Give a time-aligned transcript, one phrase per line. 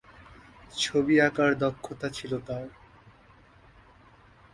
[0.73, 2.67] ছবি আঁকার দক্ষতা ছিল তার।